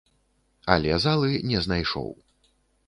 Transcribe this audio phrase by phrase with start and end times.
[0.75, 2.13] Але залы не знайшоў.